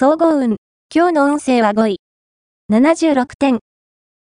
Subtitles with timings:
[0.00, 0.58] 総合運。
[0.94, 2.00] 今日の運勢は5位。
[2.70, 3.58] 76点。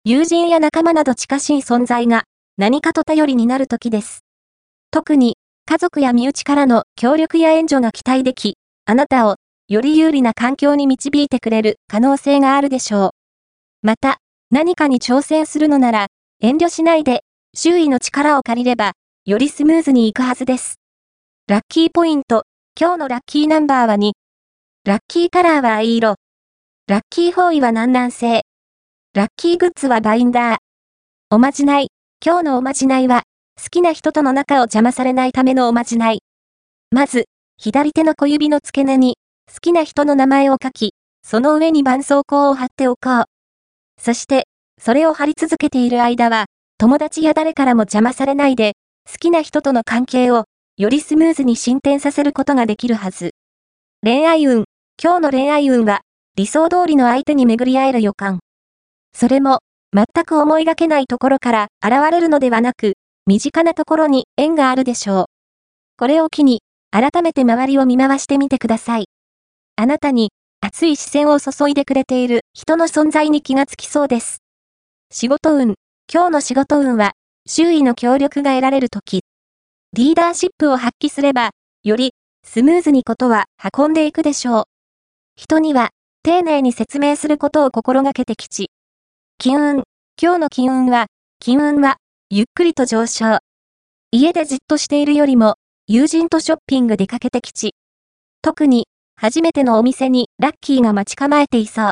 [0.03, 2.25] 友人や仲間など近しい存在が
[2.57, 4.25] 何かと頼りになる時です。
[4.91, 9.37] 特に家族や身内からの協力や援助が期待でき、あなたを
[9.69, 13.09] より有利な環境に導いてくれる可能性があるでしょう。
[13.81, 14.17] また、
[14.49, 16.07] 何かに挑戦するのなら、
[16.41, 17.21] 遠慮しないで、
[17.55, 18.91] 周囲の力を借りれば、
[19.23, 20.81] よりスムーズにいくはずです。
[21.47, 22.43] ラッキーポイント。
[22.77, 24.11] 今日のラッキーナンバーは2。
[24.83, 26.15] ラッキーカラーは藍色。
[26.87, 28.41] ラッキー方位は南南西。
[29.13, 30.57] ラッキーグッズはバインダー。
[31.29, 31.89] おまじない。
[32.25, 33.21] 今日のおまじないは、
[33.61, 36.23] 好きな人との仲を邪魔されないためのおまじない。
[36.89, 37.25] まず、
[37.59, 39.17] 左手の小指の付け根に、
[39.53, 43.23] 好きな人の名前を書き、その上に絆創膏を貼っておこう。
[44.01, 44.47] そして、
[44.81, 46.45] それを貼り続けている間は、
[46.79, 48.73] 友達や誰からも邪魔されないで、
[49.07, 50.45] 好きな人との関係を、
[50.77, 53.35] よりスムーズに進展させることができるはず。
[54.03, 54.65] 恋愛運。
[55.03, 56.01] 今日の恋愛運は、
[56.35, 58.37] 理想通りの相手に巡り合える予感。
[59.17, 62.93] それも、全く思いがけないところから現れるのではなく、
[63.25, 65.25] 身近なところに縁があるでしょう。
[65.97, 66.61] これを機に、
[66.91, 69.05] 改めて周りを見回してみてください。
[69.75, 70.29] あなたに、
[70.61, 74.37] 熱い視線を注いでくれている人の存在に気がつきそうです。
[75.11, 75.73] 仕事運。
[76.13, 77.13] 今日の仕事運は、
[77.47, 79.21] 周囲の協力が得られるとき。
[79.93, 81.49] リーダーシップを発揮すれば、
[81.83, 82.11] より、
[82.45, 83.45] スムーズにことは
[83.75, 84.80] 運んでいくでしょう。
[85.41, 85.89] 人には、
[86.21, 88.69] 丁寧に説明することを心がけてきち。
[89.39, 89.83] 金運。
[90.21, 91.07] 今日の金運は、
[91.39, 91.97] 金運は、
[92.29, 93.39] ゆっくりと上昇。
[94.11, 95.55] 家でじっとしているよりも、
[95.87, 97.73] 友人とショッピング出かけてきち。
[98.43, 101.85] 特に、初めてのお店にラッキーが待ち構えていそう。